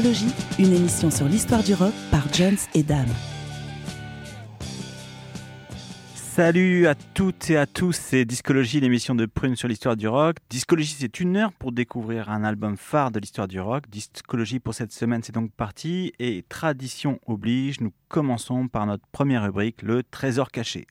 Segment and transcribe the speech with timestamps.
[0.00, 3.10] Discologie, une émission sur l'histoire du rock par Jones et Dame.
[6.14, 10.38] Salut à toutes et à tous, c'est Discologie, l'émission de Prune sur l'histoire du rock.
[10.48, 13.90] Discologie, c'est une heure pour découvrir un album phare de l'histoire du rock.
[13.90, 16.14] Discologie pour cette semaine, c'est donc parti.
[16.18, 20.86] Et tradition oblige, nous commençons par notre première rubrique, le trésor caché.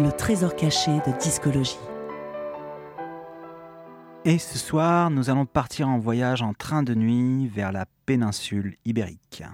[0.00, 1.78] Le trésor caché de discologie.
[4.24, 8.74] Et ce soir, nous allons partir en voyage en train de nuit vers la péninsule
[8.84, 9.44] ibérique.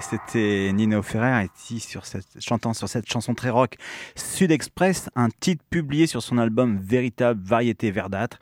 [0.00, 3.76] C'était Nino Ferrer ici sur cette, chantant sur cette chanson très rock
[4.16, 8.38] Sud Express, un titre publié sur son album Véritable Variété Verdâtre,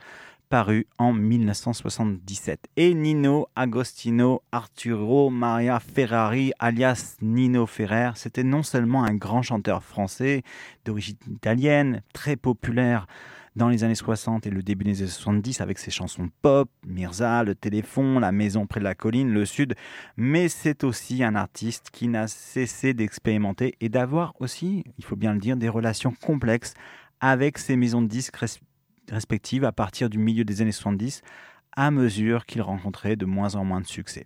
[0.49, 2.67] paru en 1977.
[2.77, 9.83] Et Nino Agostino Arturo Maria Ferrari, alias Nino Ferrer, c'était non seulement un grand chanteur
[9.83, 10.43] français
[10.85, 13.07] d'origine italienne, très populaire
[13.55, 17.43] dans les années 60 et le début des années 70 avec ses chansons pop, Mirza,
[17.43, 19.75] Le Téléphone, La Maison près de la colline, Le Sud,
[20.17, 25.33] mais c'est aussi un artiste qui n'a cessé d'expérimenter et d'avoir aussi, il faut bien
[25.33, 26.73] le dire, des relations complexes
[27.19, 28.37] avec ses maisons de disques
[29.09, 31.21] respectives à partir du milieu des années 70
[31.75, 34.25] à mesure qu'il rencontrait de moins en moins de succès.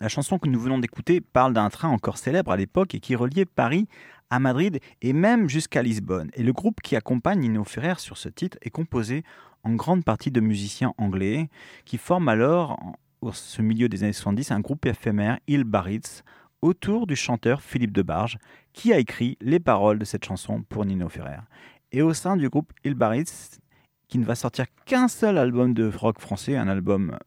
[0.00, 3.14] La chanson que nous venons d'écouter parle d'un train encore célèbre à l'époque et qui
[3.14, 3.86] reliait Paris
[4.30, 6.30] à Madrid et même jusqu'à Lisbonne.
[6.34, 9.24] Et le groupe qui accompagne Nino Ferrer sur ce titre est composé
[9.62, 11.48] en grande partie de musiciens anglais
[11.84, 12.78] qui forment alors,
[13.22, 16.22] au milieu des années 70, un groupe éphémère, Il Baritz,
[16.62, 18.38] autour du chanteur Philippe Debarge,
[18.72, 21.40] qui a écrit les paroles de cette chanson pour Nino Ferrer.
[21.92, 23.60] Et au sein du groupe Il Baritz,
[24.08, 27.18] qui ne va sortir qu'un seul album de rock français, un album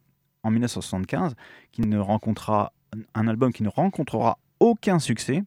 [0.44, 1.36] en 1975,
[1.72, 2.74] qui ne rencontrera,
[3.14, 5.44] un album qui ne rencontrera aucun succès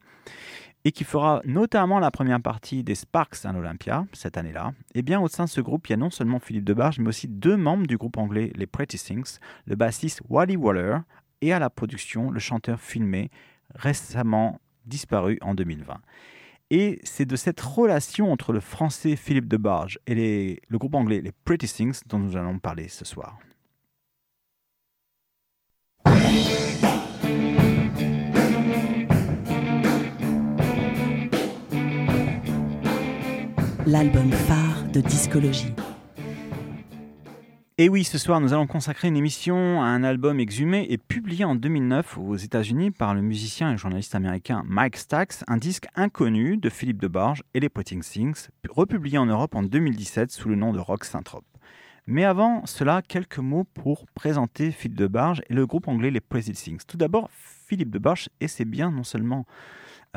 [0.85, 5.21] et qui fera notamment la première partie des Sparks à l'Olympia cette année-là, eh bien
[5.21, 7.56] au sein de ce groupe, il y a non seulement Philippe Debarge, mais aussi deux
[7.56, 10.99] membres du groupe anglais les Pretty Things, le bassiste Wally Waller
[11.43, 13.31] et à la production le chanteur filmé
[13.75, 16.00] récemment disparu en 2020.
[16.71, 21.32] Et c'est de cette relation entre le français Philippe Debarge et le groupe anglais les
[21.44, 23.38] Pretty Things dont nous allons parler ce soir.
[33.91, 35.75] L'album phare de discologie.
[37.77, 41.45] Et oui, ce soir, nous allons consacrer une émission à un album exhumé et publié
[41.45, 46.57] en 2009 aux États-Unis par le musicien et journaliste américain Mike Stax, un disque inconnu
[46.57, 50.73] de Philippe Debarge et les Potting Things, republié en Europe en 2017 sous le nom
[50.73, 51.45] de Rock Synthrope.
[52.07, 56.53] Mais avant cela, quelques mots pour présenter Philippe Debarge et le groupe anglais les Pretty
[56.53, 56.83] Things.
[56.87, 57.29] Tout d'abord,
[57.67, 59.47] Philippe Debarge, et c'est bien non seulement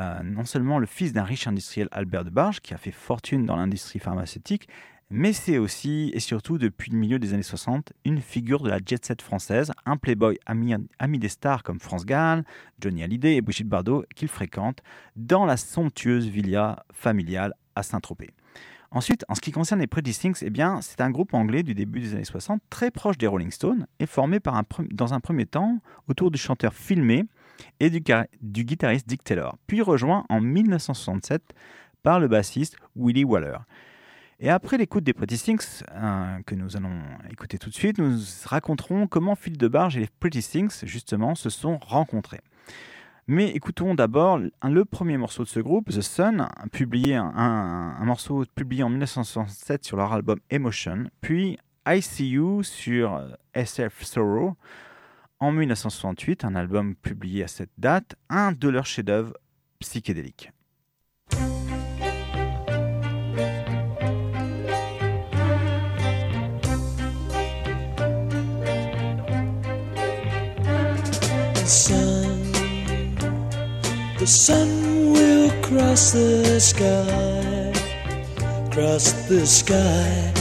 [0.00, 3.56] euh, non seulement le fils d'un riche industriel Albert Debarge, qui a fait fortune dans
[3.56, 4.68] l'industrie pharmaceutique,
[5.10, 8.78] mais c'est aussi et surtout depuis le milieu des années 60 une figure de la
[8.84, 12.44] jet set française, un playboy ami, ami des stars comme France Gall,
[12.80, 14.82] Johnny Hallyday et Brigitte Bardot qu'il fréquente
[15.14, 18.30] dans la somptueuse villa familiale à Saint-Tropez.
[18.90, 21.74] Ensuite, en ce qui concerne les Pretty Things, eh bien, c'est un groupe anglais du
[21.74, 25.18] début des années 60, très proche des Rolling Stones, et formé par un, dans un
[25.18, 27.24] premier temps autour du chanteur filmé
[27.80, 31.42] et du, guitariste Dick Taylor, puis rejoint en 1967
[32.02, 33.58] par le bassiste Willie Waller.
[34.40, 38.18] Et après l'écoute des Pretty Things, euh, que nous allons écouter tout de suite, nous
[38.44, 42.40] raconterons comment Phil DeBarge et les Pretty Things, justement, se sont rencontrés.
[43.26, 48.82] Mais écoutons d'abord le premier morceau de ce groupe, The Sun, publié un, morceau publié
[48.82, 54.56] en 1967 sur leur album Emotion, puis I See You sur euh, SF Sorrow
[55.40, 59.34] en 1968, un album publié à cette date, un de leurs chefs-d'œuvre
[59.78, 60.50] psychédéliques.
[78.74, 80.34] Cross the sky,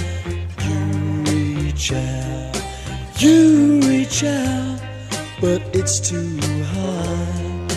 [5.43, 6.39] but it's too
[6.71, 7.67] high,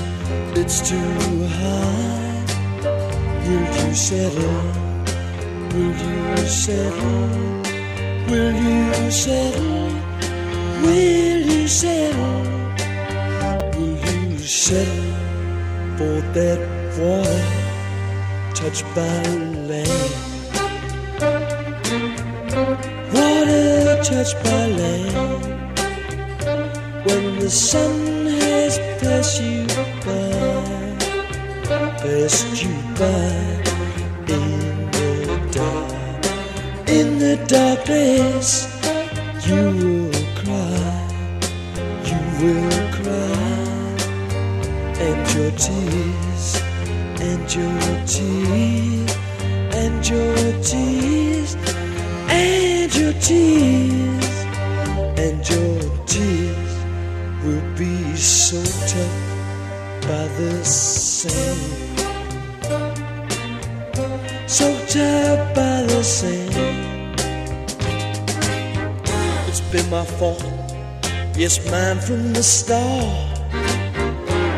[0.55, 2.45] it's too high.
[3.43, 4.63] Will you settle?
[5.75, 7.27] Will you settle?
[8.31, 9.91] Will you settle?
[10.83, 12.43] Will you settle?
[13.75, 15.17] Will you settle?
[15.97, 16.61] for that
[17.01, 17.43] water
[18.55, 19.23] touched by
[19.67, 19.89] land.
[23.13, 25.56] Water touched by land.
[27.07, 29.67] When the sun has passed you
[30.05, 30.67] by,
[32.03, 33.33] passed you by
[34.35, 38.67] in the dark, in the darkness,
[39.47, 40.99] you will cry,
[42.11, 43.67] you will cry.
[44.99, 46.47] And your tears
[47.21, 49.17] and your tears
[49.75, 51.55] and your tears
[52.31, 54.29] and your tears
[55.19, 55.75] and your
[58.97, 61.61] took by the sand,
[64.49, 67.21] soaked up by the sand.
[69.49, 70.45] It's been my fault,
[71.37, 73.38] yes, mine from the start.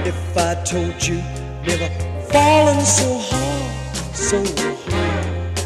[0.07, 1.21] If I told you,
[1.67, 1.91] never
[2.31, 5.59] fallen so hard, so hard.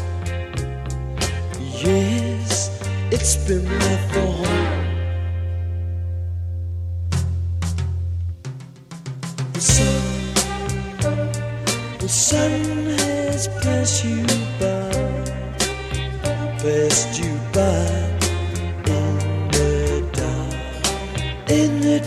[1.85, 2.69] Yes,
[3.11, 4.52] it's been my fault.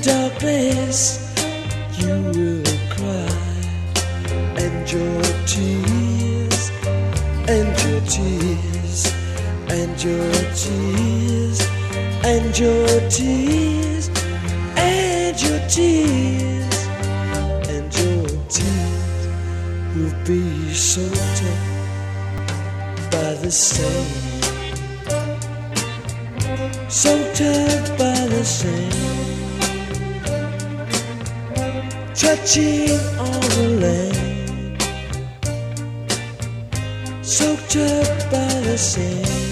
[0.03, 1.33] darkness,
[1.99, 3.29] you will cry,
[4.57, 6.71] and your tears,
[7.49, 9.13] and your tears,
[9.69, 11.61] and your tears,
[12.25, 14.11] and your tears,
[14.77, 16.77] and your tears,
[17.69, 19.27] and your tears
[19.95, 21.07] will be so
[23.11, 24.26] by the same.
[32.47, 34.83] Stretching on the land
[37.27, 39.46] Soaked up by the sea.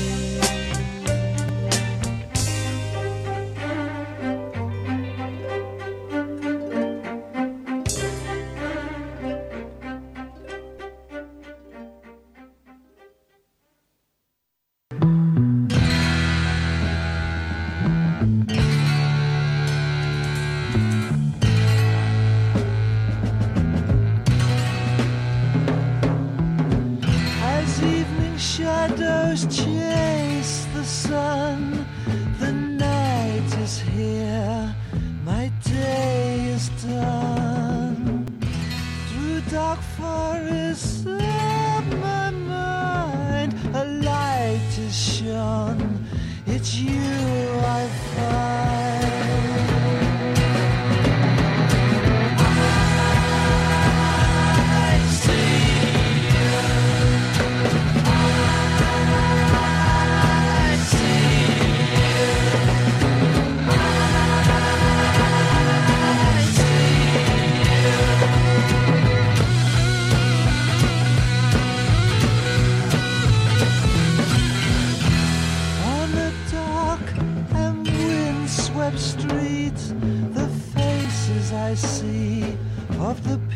[83.05, 83.54] of the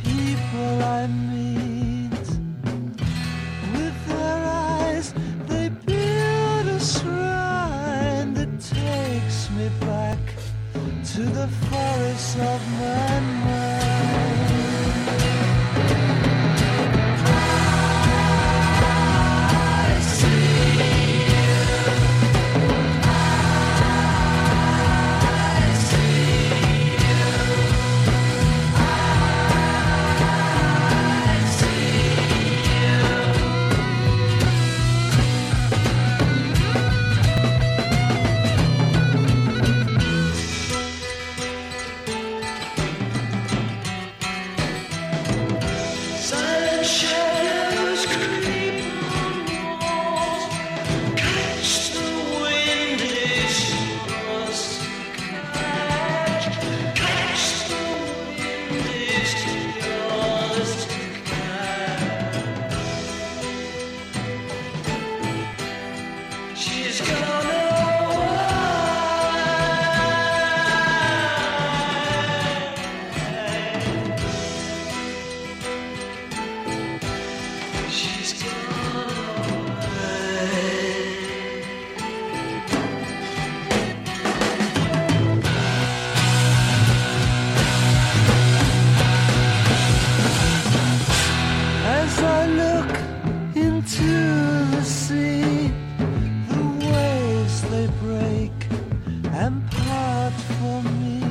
[99.88, 101.27] hard for me.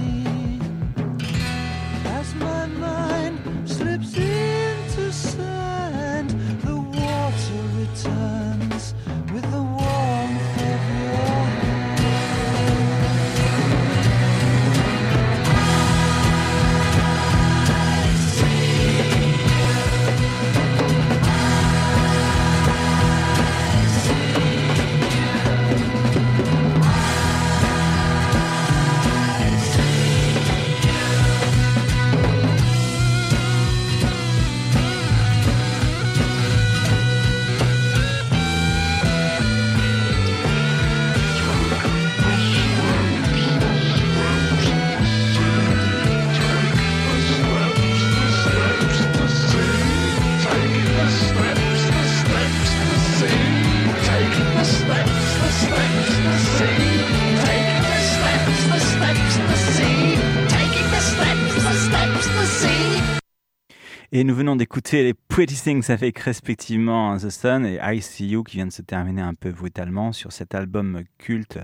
[64.18, 68.42] Et nous venons d'écouter les Pretty Things avec respectivement The Sun et I See You
[68.42, 71.60] qui vient de se terminer un peu brutalement sur cet album culte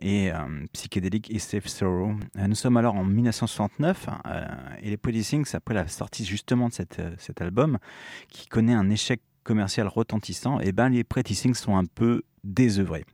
[0.00, 0.38] et euh,
[0.72, 2.10] psychédélique Is Safe Sorrow.
[2.38, 4.44] Euh, nous sommes alors en 1969 euh,
[4.82, 7.78] et les Pretty Things, après la sortie justement de cette, cet album
[8.28, 13.04] qui connaît un échec commercial retentissant, et ben les Pretty Things sont un peu désœuvrés.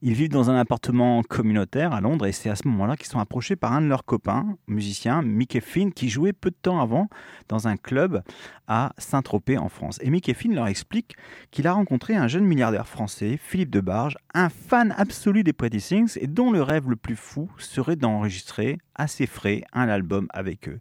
[0.00, 3.18] Ils vivent dans un appartement communautaire à Londres et c'est à ce moment-là qu'ils sont
[3.18, 7.08] approchés par un de leurs copains, musicien, Mickey Finn, qui jouait peu de temps avant
[7.48, 8.22] dans un club
[8.66, 9.98] à Saint-Tropez en France.
[10.02, 11.16] Et Mickey Finn leur explique
[11.50, 16.18] qu'il a rencontré un jeune milliardaire français, Philippe Debarge, un fan absolu des Pretty Things
[16.20, 20.68] et dont le rêve le plus fou serait d'enregistrer à ses frais un album avec
[20.68, 20.80] eux.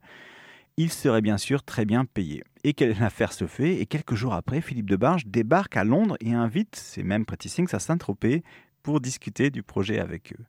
[0.78, 2.44] Il serait bien sûr très bien payé.
[2.64, 6.76] Et l'affaire se fait, et quelques jours après, Philippe Debarge débarque à Londres et invite
[6.76, 8.44] ces mêmes Pretty Things à Saint-Tropez
[8.84, 10.44] pour discuter du projet avec eux.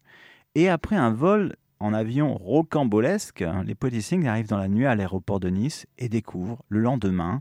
[0.55, 4.95] Et après un vol en avion rocambolesque, les Pretty Things arrivent dans la nuit à
[4.95, 7.40] l'aéroport de Nice et découvrent le lendemain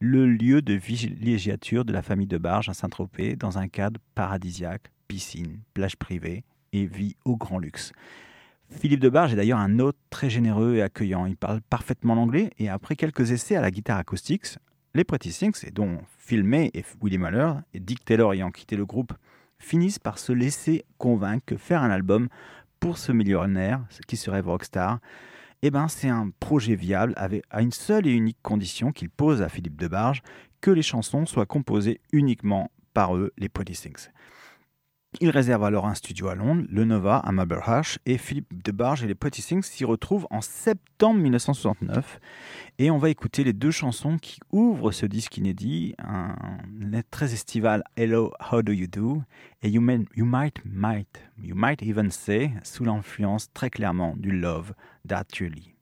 [0.00, 4.92] le lieu de villégiature de la famille de Barge à Saint-Tropez dans un cadre paradisiaque,
[5.08, 7.92] piscine, plage privée et vie au grand luxe.
[8.70, 11.26] Philippe Debarge est d'ailleurs un hôte très généreux et accueillant.
[11.26, 14.58] Il parle parfaitement l'anglais et après quelques essais à la guitare acoustique,
[14.94, 18.76] les Pretty Things, et dont Phil May et Willie Muller et Dick Taylor ayant quitté
[18.76, 19.12] le groupe,
[19.64, 22.28] finissent par se laisser convaincre que faire un album
[22.80, 25.00] pour ce millionnaire, qui serait rockstar,
[25.62, 29.40] eh ben, c'est un projet viable avec, à une seule et unique condition qu'il pose
[29.40, 30.22] à Philippe Debarge,
[30.60, 34.10] que les chansons soient composées uniquement par eux, les Pretty Things.
[35.20, 39.06] Il réserve alors un studio à Londres, le Nova à Maberhash, et Philippe Debarge et
[39.06, 42.18] les Pretty Things s'y retrouvent en septembre 1969.
[42.78, 46.34] Et on va écouter les deux chansons qui ouvrent ce disque inédit, un
[47.10, 49.22] très estival Hello, How Do You Do?
[49.62, 54.74] Et You, Might, Might, You Might Even Say, sous l'influence très clairement du Love
[55.40, 55.73] Lee.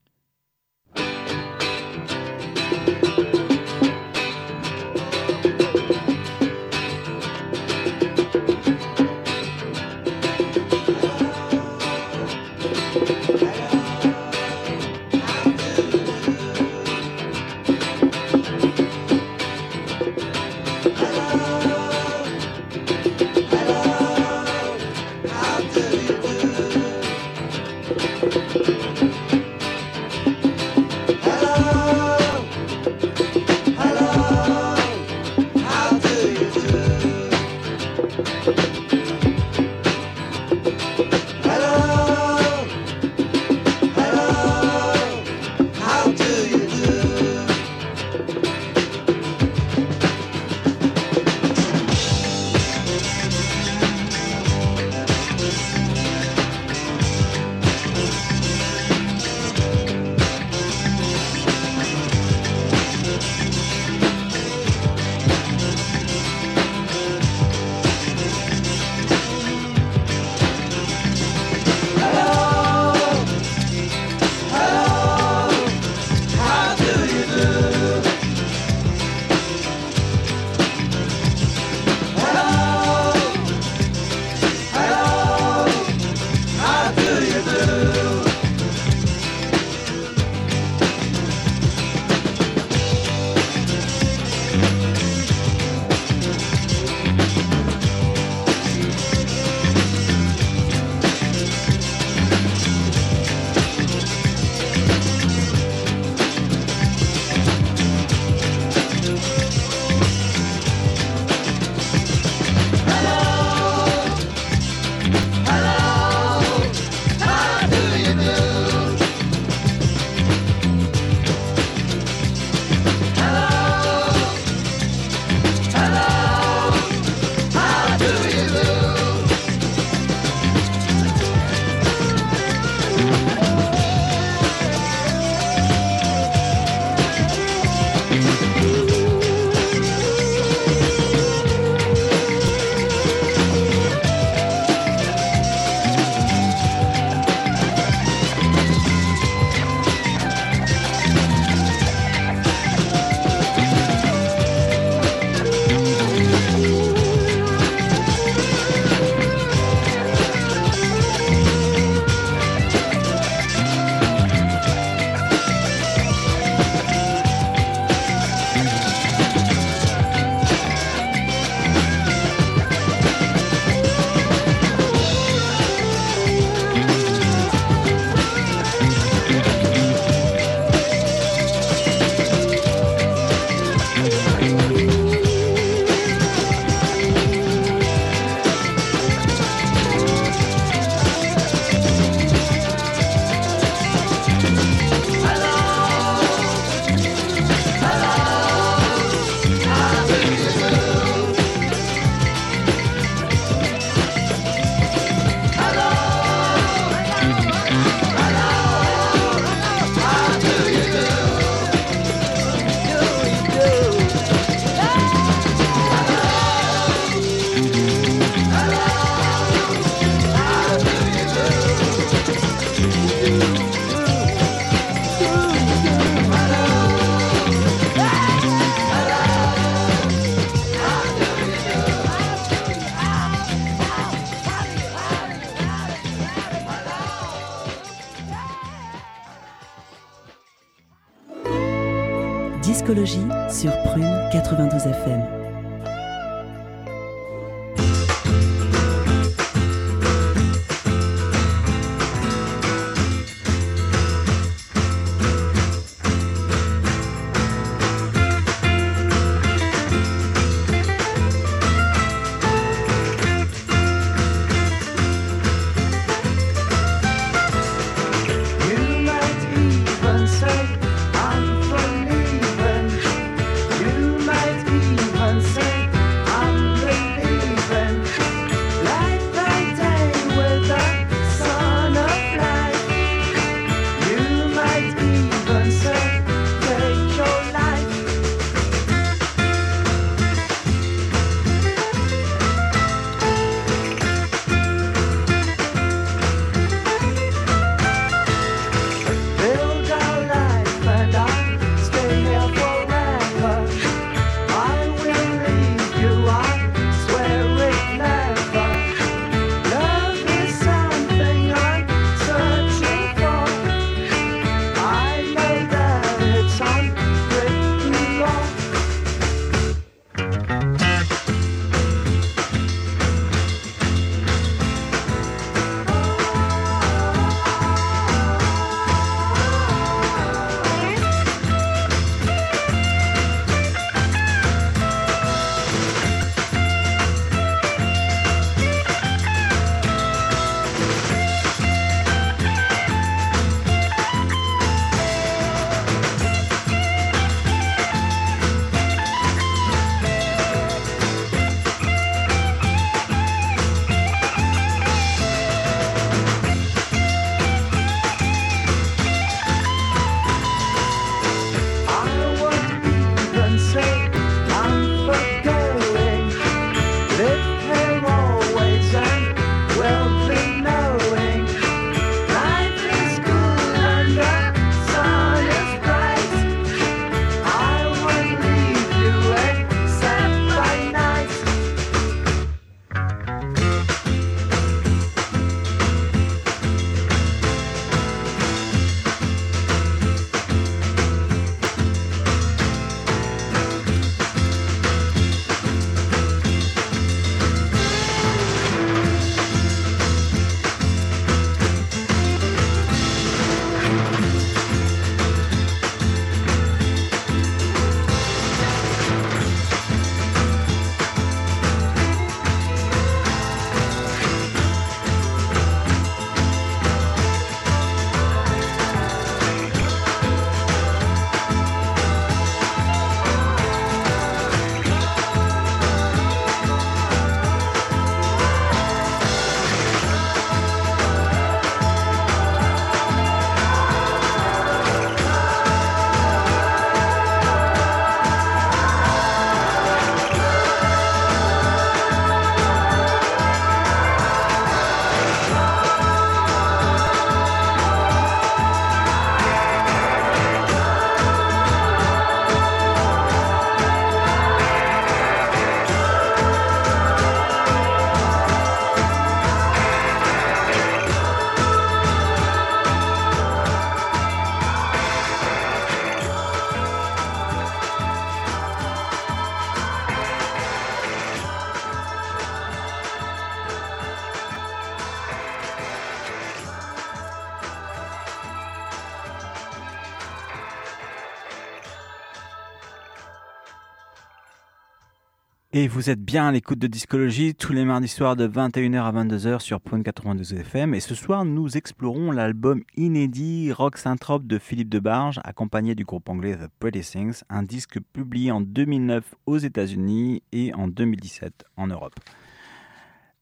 [485.82, 489.10] Et vous êtes bien à l'écoute de Discologie tous les mardis soirs de 21h à
[489.10, 490.94] 22h sur Prune 92 FM.
[490.94, 496.28] Et ce soir, nous explorons l'album inédit Rock Synthrope de Philippe Debarge, accompagné du groupe
[496.28, 501.88] anglais The Pretty Things, un disque publié en 2009 aux États-Unis et en 2017 en
[501.88, 502.14] Europe.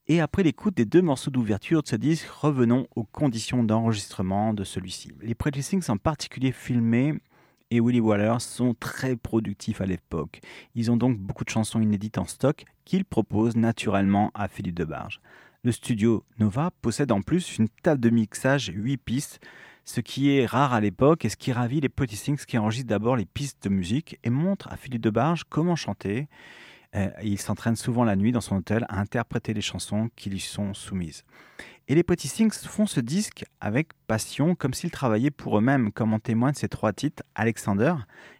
[0.06, 4.64] Et après l'écoute des deux morceaux d'ouverture de ce disque, revenons aux conditions d'enregistrement de
[4.64, 5.12] celui-ci.
[5.20, 7.20] Les Pretty Things en particulier filmés
[7.70, 10.40] et Willy Waller sont très productifs à l'époque.
[10.74, 15.20] Ils ont donc beaucoup de chansons inédites en stock qu'ils proposent naturellement à Philippe Debarge.
[15.62, 19.40] Le studio Nova possède en plus une table de mixage 8 pistes,
[19.84, 22.88] ce qui est rare à l'époque et ce qui ravit les Pretty Things qui enregistrent
[22.88, 26.28] d'abord les pistes de musique et montrent à Philippe Debarge comment chanter
[26.96, 30.40] euh, il s'entraîne souvent la nuit dans son hôtel à interpréter les chansons qui lui
[30.40, 31.24] sont soumises.
[31.86, 36.14] Et les Petit Things font ce disque avec passion, comme s'ils travaillaient pour eux-mêmes, comme
[36.14, 37.94] en témoignent ces trois titres Alexander,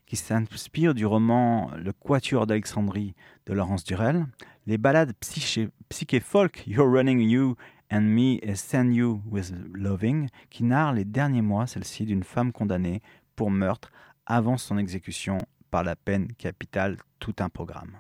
[0.07, 3.15] qui s'inspire du roman Le Quatuor d'Alexandrie
[3.47, 4.27] de Laurence Durel,
[4.67, 7.57] les ballades psyché-folk, You're Running You
[7.91, 13.03] and Me Send You with Loving, qui narrent les derniers mois, celle-ci, d'une femme condamnée
[13.37, 13.91] pour meurtre
[14.27, 15.39] avant son exécution
[15.71, 17.97] par la peine capitale, tout un programme.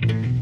[0.00, 0.37] Thank you.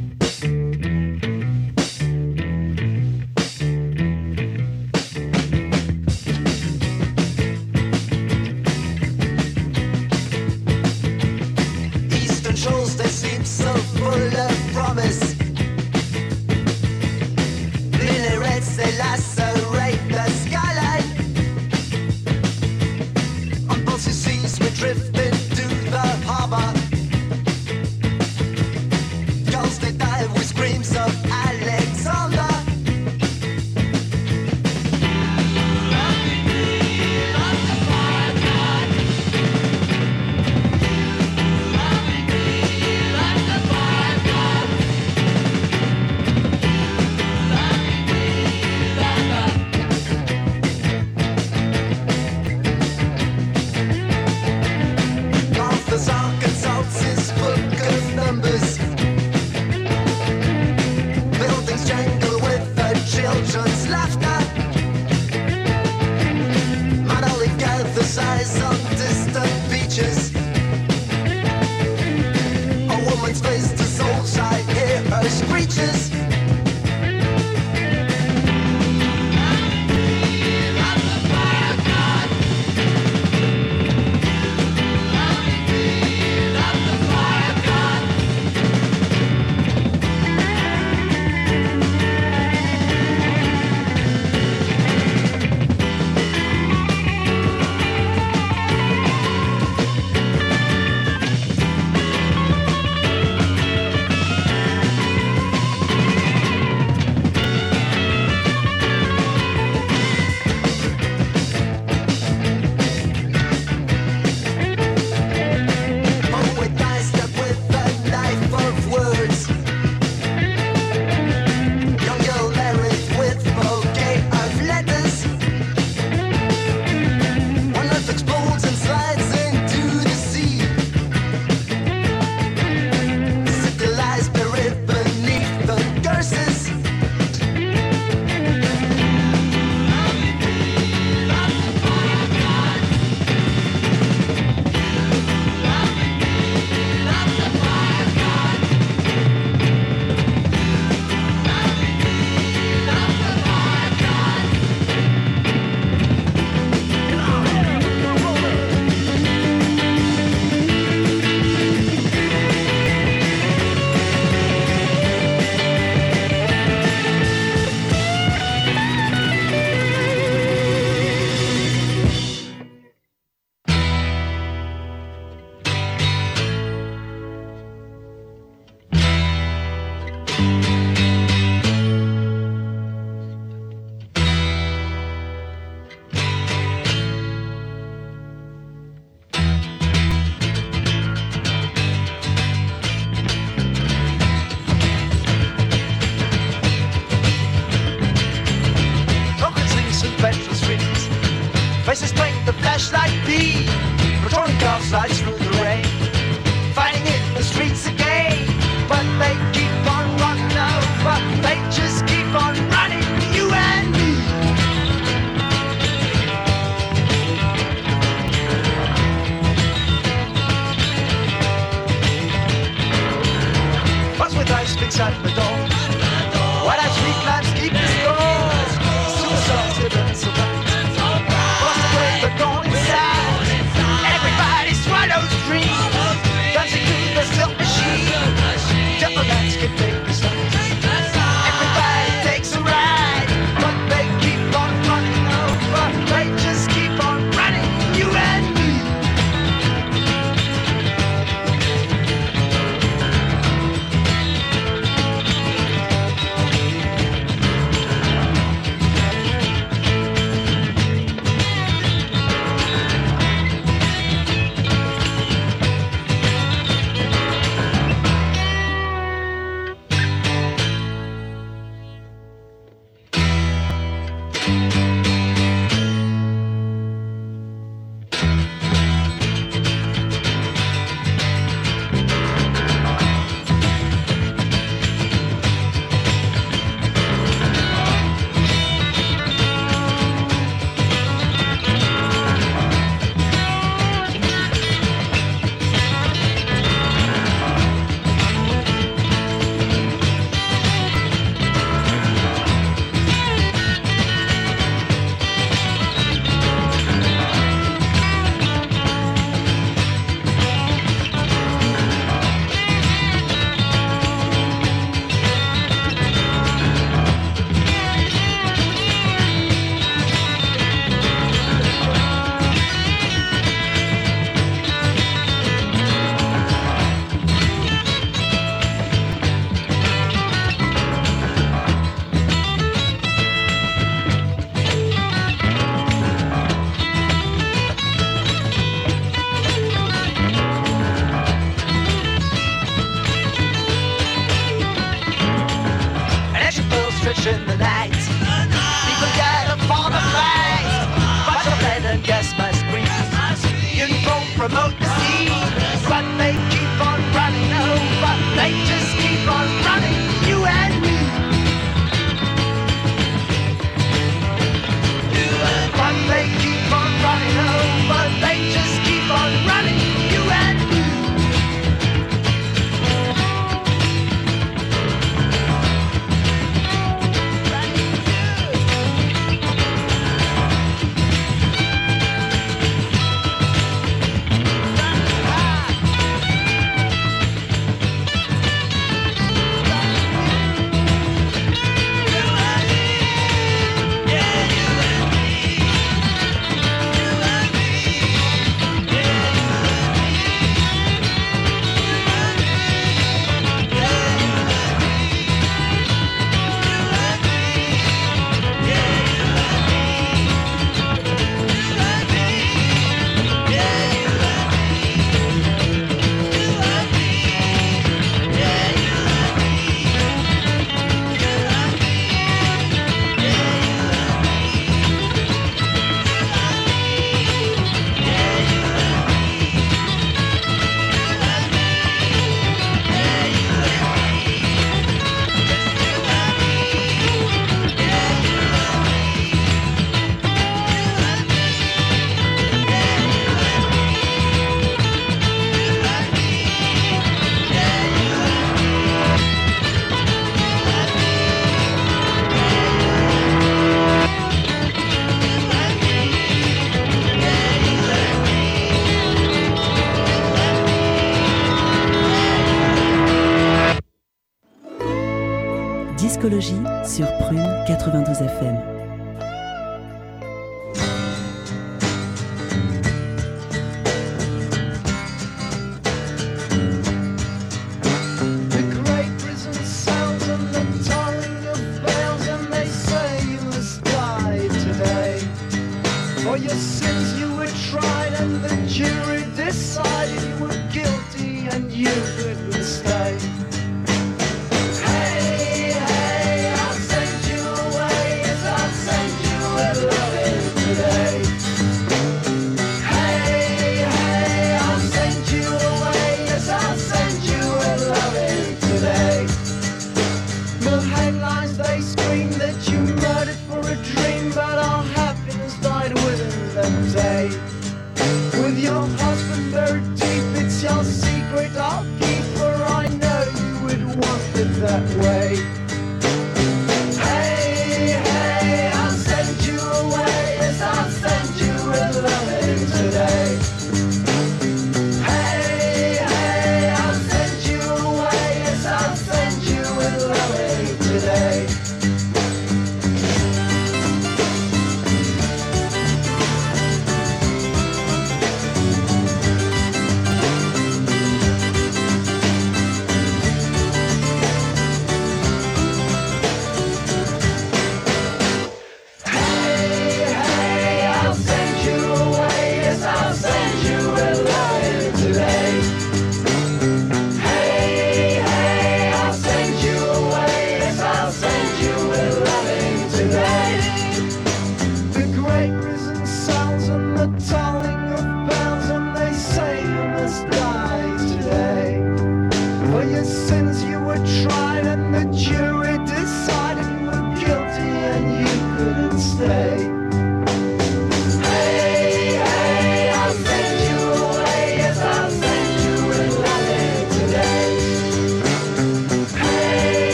[466.97, 468.76] Sur Prune 92 FM.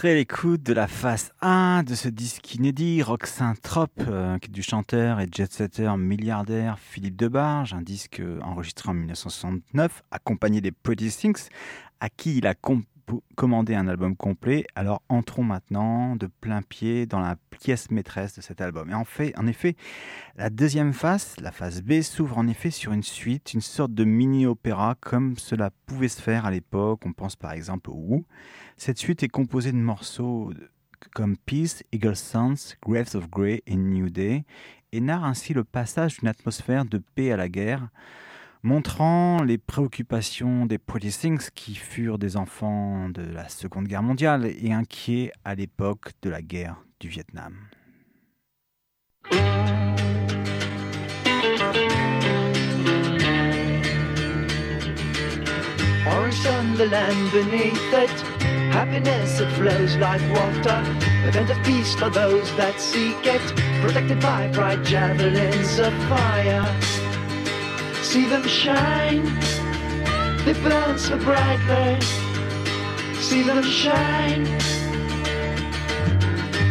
[0.00, 5.20] Après l'écoute de la phase 1 de ce disque inédit, Rock Saint-Trope, euh, du chanteur
[5.20, 11.50] et jet-setter milliardaire Philippe Debarge, un disque euh, enregistré en 1969, accompagné des Pretty Things,
[12.00, 12.54] à qui il a
[13.34, 14.64] commandé un album complet.
[14.74, 18.88] Alors entrons maintenant de plein pied dans la pièce maîtresse de cet album.
[18.88, 19.76] Et en, fait, en effet,
[20.36, 24.04] la deuxième phase, la phase B, s'ouvre en effet sur une suite, une sorte de
[24.04, 27.02] mini-opéra comme cela pouvait se faire à l'époque.
[27.04, 28.24] On pense par exemple au Who.
[28.82, 30.54] Cette suite est composée de morceaux
[31.14, 34.46] comme Peace, Eagle Sounds, Graves of Grey et New Day
[34.92, 37.90] et narre ainsi le passage d'une atmosphère de paix à la guerre,
[38.62, 41.14] montrant les préoccupations des Pretty
[41.54, 46.40] qui furent des enfants de la Seconde Guerre mondiale et inquiets à l'époque de la
[46.40, 47.58] guerre du Vietnam.
[58.70, 60.82] Happiness that flows like water.
[61.26, 63.42] Event of peace for those that seek it.
[63.82, 66.64] Protected by bright javelins of fire.
[68.02, 69.24] See them shine.
[70.44, 72.00] They burn so brightly.
[73.20, 74.44] See them shine.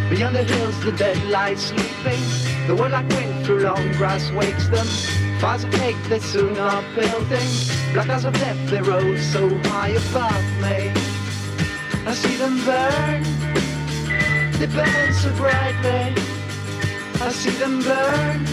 [0.09, 2.23] Beyond the hills, the dead lie sleeping.
[2.67, 4.87] The warlike wind through long grass wakes them.
[5.39, 7.49] Fires of hate they soon are building.
[7.93, 11.08] Black eyes of death they rose so high above me.
[12.05, 13.23] I see them burn.
[14.59, 16.15] They burn so brightly.
[17.21, 18.45] I see them burn.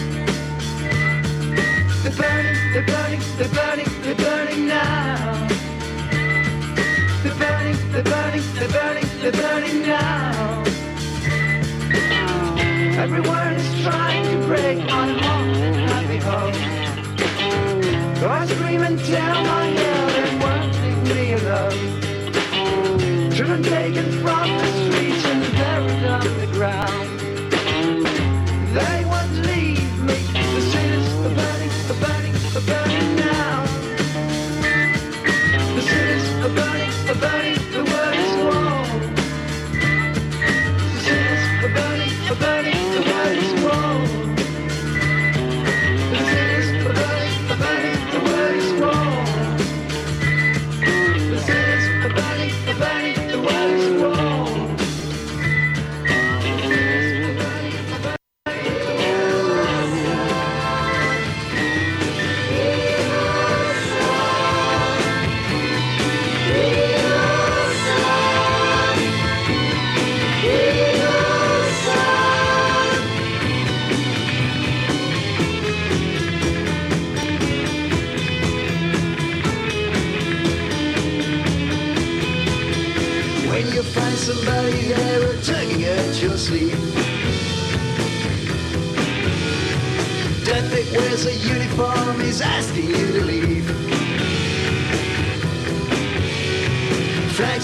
[2.03, 5.47] They're burning, they're burning, they're burning, they're burning now.
[7.23, 10.63] They're burning, they're burning, they're burning, they're burning now.
[13.03, 16.53] Everyone is trying to break my heart and happy home.
[18.17, 22.06] So I scream and tell my hell and won't leave me alone.
[23.47, 27.19] Children taken from the streets and buried underground.
[28.75, 29.06] They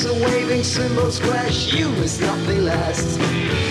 [0.05, 3.62] are waving, cymbals crash, you must nothing be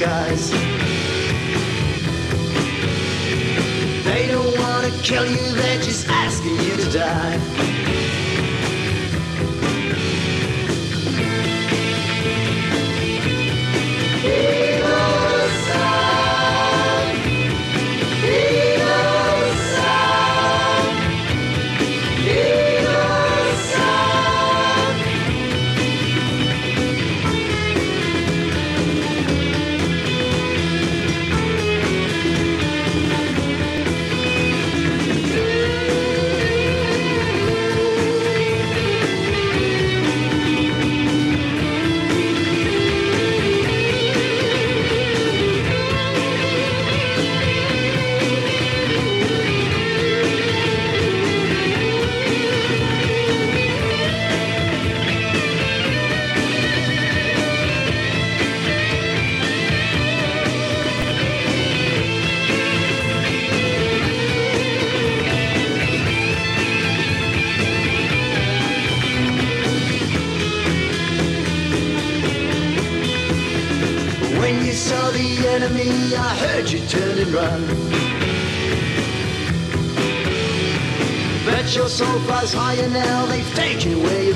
[0.00, 0.59] skies.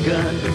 [0.05, 0.54] Gun.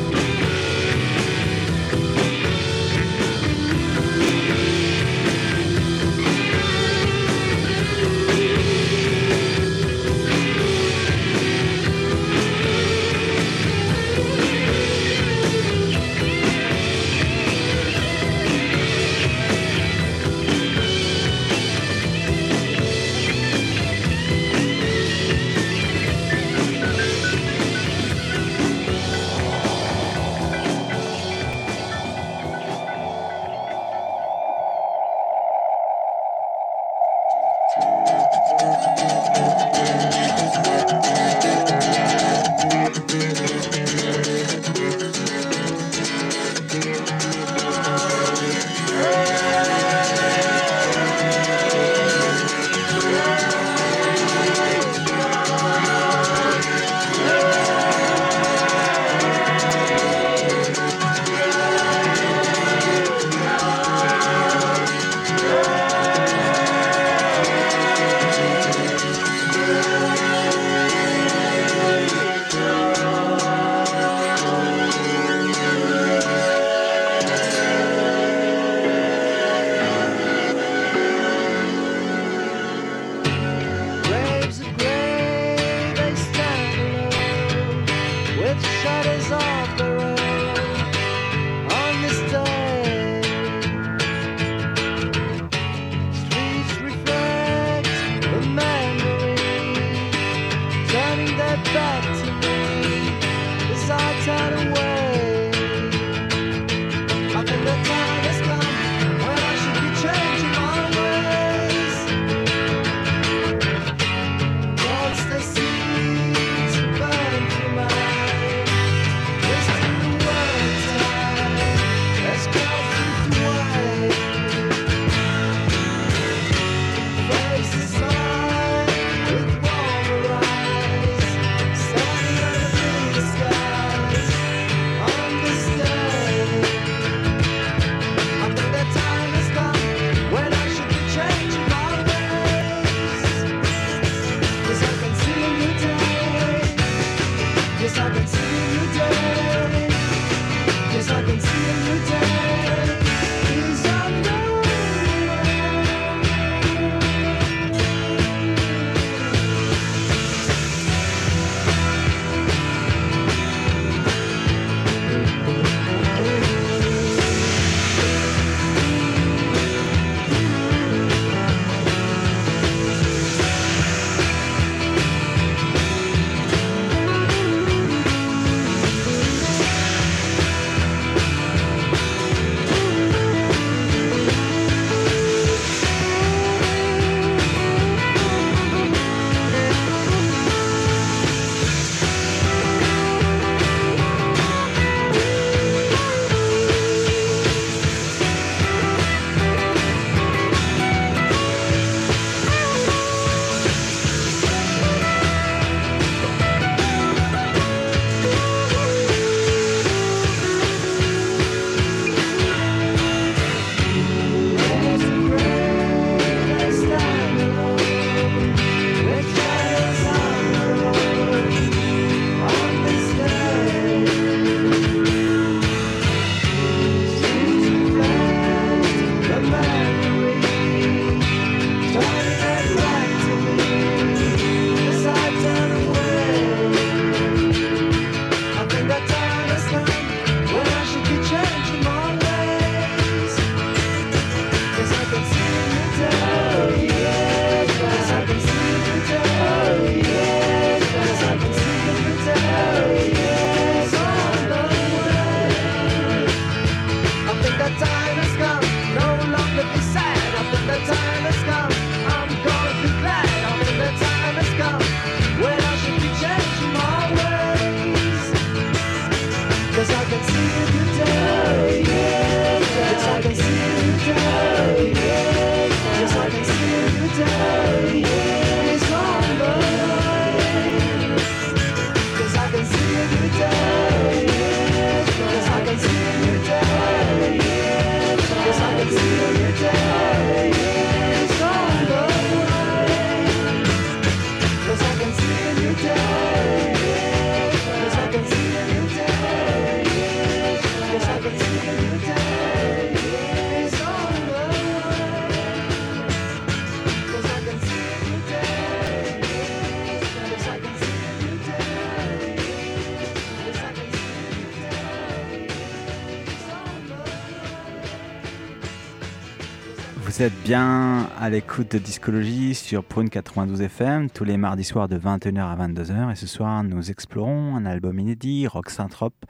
[320.49, 325.41] Bien à l'écoute de Discologie sur Prune 92 FM tous les mardis soirs de 21h
[325.41, 329.27] à 22h et ce soir nous explorons un album inédit, Rock Synthrope,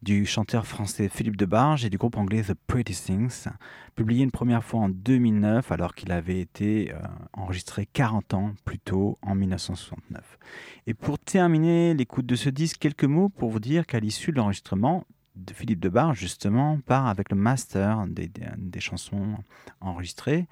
[0.00, 3.48] du chanteur français Philippe Debarge et du groupe anglais The Pretty Things,
[3.96, 7.00] publié une première fois en 2009 alors qu'il avait été euh,
[7.34, 10.38] enregistré 40 ans plus tôt en 1969.
[10.86, 14.38] Et pour terminer l'écoute de ce disque, quelques mots pour vous dire qu'à l'issue de
[14.38, 15.04] l'enregistrement,
[15.44, 19.36] de Philippe Debar, justement, part avec le master des, des, chansons
[19.80, 20.46] enregistrées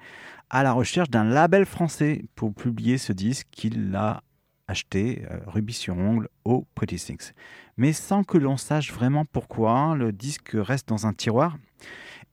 [0.49, 4.23] à la recherche d'un label français pour publier ce disque qu'il a
[4.67, 7.31] acheté, euh, rubis sur ongle, au Pretty Things.
[7.77, 11.57] Mais sans que l'on sache vraiment pourquoi, le disque reste dans un tiroir.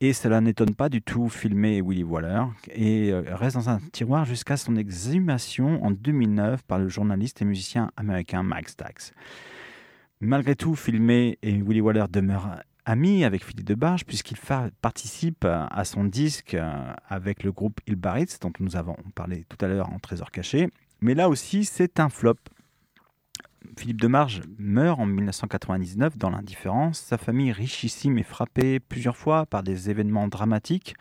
[0.00, 4.26] Et cela n'étonne pas du tout filmer Willy Waller et euh, reste dans un tiroir
[4.26, 9.14] jusqu'à son exhumation en 2009 par le journaliste et musicien américain Mike Stax.
[10.21, 14.39] Malgré tout, Filmé et Willy Waller demeurent amis avec Philippe Debarge puisqu'il
[14.81, 19.69] participe à son disque euh, avec le groupe Ilbaritz dont nous avons parlé tout à
[19.69, 20.71] l'heure en Trésor caché.
[21.03, 22.37] Mais là aussi, c'est un flop.
[23.77, 27.01] Philippe Demarge meurt en 1999 dans l'indifférence.
[27.01, 30.95] Sa famille richissime est frappée plusieurs fois par des événements dramatiques,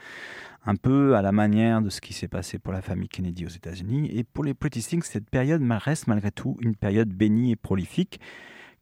[0.65, 3.49] un peu à la manière de ce qui s'est passé pour la famille Kennedy aux
[3.49, 4.09] États-Unis.
[4.11, 8.19] Et pour les Pretty Things, cette période reste malgré tout une période bénie et prolifique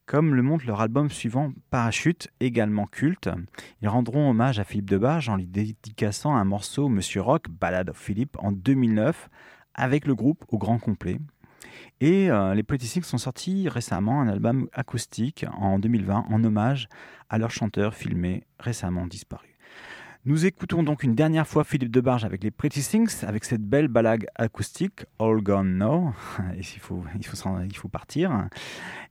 [0.06, 3.30] comme le montre leur album suivant Parachute, également culte.
[3.82, 7.98] Ils rendront hommage à Philippe Debarge en lui dédicaçant un morceau Monsieur Rock, Ballade of
[7.98, 9.30] Philippe, en 2009,
[9.74, 11.20] avec le groupe au grand complet.
[12.02, 16.88] Et euh, les Things sont sortis récemment un album acoustique en 2020 en hommage
[17.30, 19.53] à leur chanteur filmé récemment disparu.
[20.26, 23.90] Nous écoutons donc une dernière fois Philippe Debarge avec les Pretty Things, avec cette belle
[23.90, 26.14] balade acoustique, All Gone Now.
[26.58, 28.48] il, faut, partir.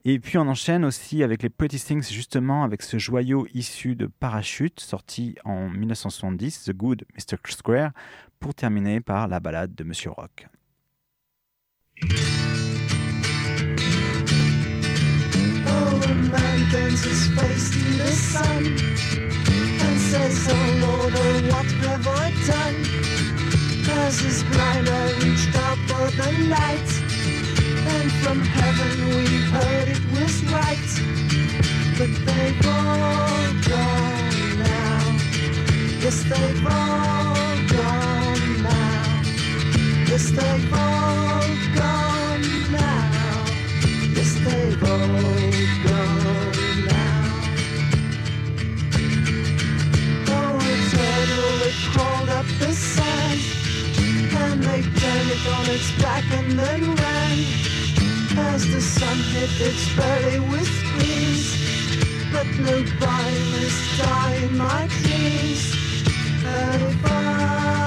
[0.06, 4.06] Et puis on enchaîne aussi avec les Pretty Things, justement avec ce joyau issu de
[4.06, 7.36] Parachute, sorti en 1970, The Good Mr.
[7.46, 7.90] Square,
[8.40, 10.48] pour terminer par la balade de Monsieur Rock.
[20.12, 20.46] Says,
[20.82, 22.78] Lord, oh, what have I done?
[24.04, 24.82] As his eye
[25.24, 26.90] reached out for the light,
[27.94, 30.90] and from heaven we heard it was right.
[31.96, 35.02] But they've all gone now.
[36.04, 37.34] Yes, they've all
[37.76, 39.22] gone now.
[40.10, 41.48] Yes, they've all
[41.80, 42.44] gone
[42.80, 43.46] now.
[44.16, 45.11] Yes, they've all
[55.46, 57.38] on its back and then ran.
[58.52, 61.46] As the sun hit its belly with screams,
[62.32, 62.82] but no
[63.62, 65.76] is dying my dreams.
[66.44, 67.81] And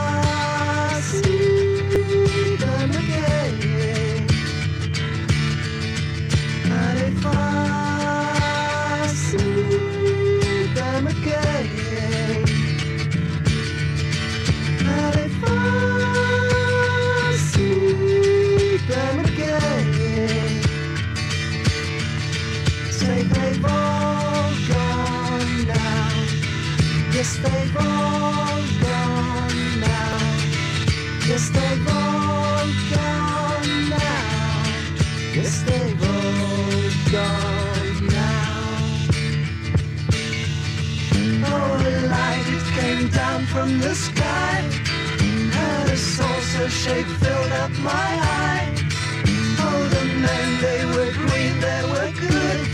[43.56, 44.60] from the sky,
[45.22, 48.12] and a saucer shape filled up my
[48.44, 48.68] eye.
[49.66, 52.68] Oh, the men they were green, they were good,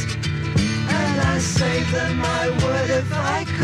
[0.99, 3.60] and I saved them, I would if I could,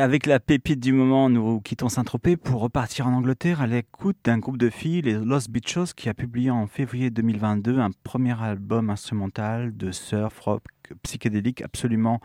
[0.00, 4.38] Avec la pépite du moment, nous quittons Saint-Tropez pour repartir en Angleterre à l'écoute d'un
[4.38, 8.90] groupe de filles, les Lost Beachos, qui a publié en février 2022 un premier album
[8.90, 10.62] instrumental de surf rock
[11.02, 12.20] psychédélique absolument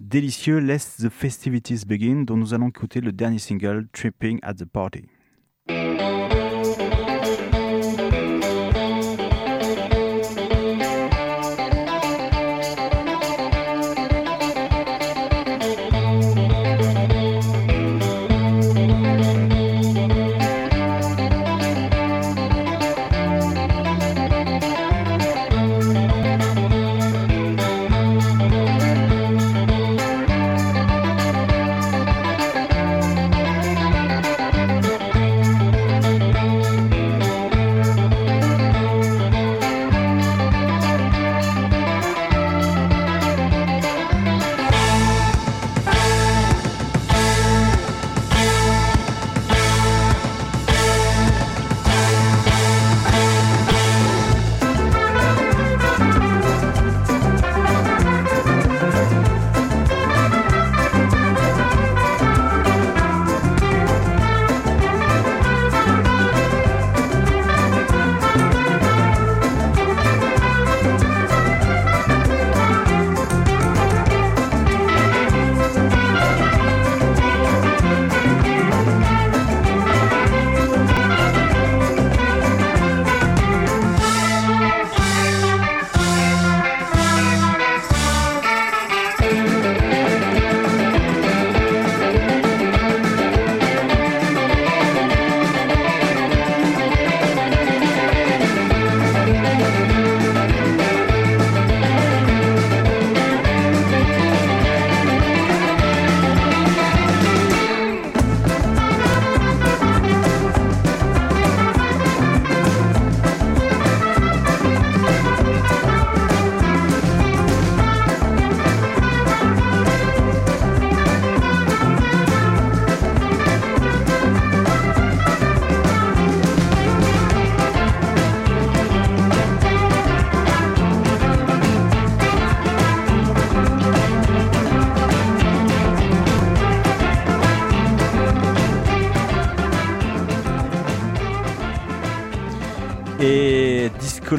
[0.00, 4.64] délicieux, Let the Festivities Begin, dont nous allons écouter le dernier single, Tripping at the
[4.64, 5.04] Party.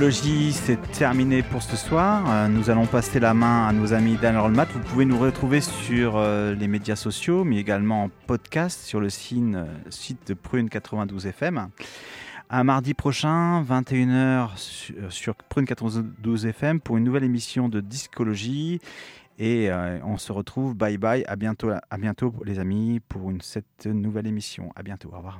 [0.03, 2.29] Discologie, c'est terminé pour ce soir.
[2.29, 4.65] Euh, Nous allons passer la main à nos amis d'Anne Rollmat.
[4.65, 9.09] Vous pouvez nous retrouver sur euh, les médias sociaux, mais également en podcast sur le
[9.09, 11.69] site, euh, site de Prune 92 FM.
[12.49, 14.57] À mardi prochain, 21h
[15.07, 18.81] sur, Prune 92 FM pour une nouvelle émission de Discologie.
[19.39, 19.69] Et
[20.03, 20.75] on se retrouve.
[20.75, 21.23] Bye bye.
[21.29, 24.73] À bientôt, à bientôt les amis pour une, cette nouvelle émission.
[24.75, 25.11] À bientôt.
[25.13, 25.39] Au revoir.